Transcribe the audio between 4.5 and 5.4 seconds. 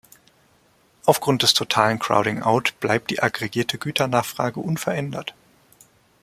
unverändert.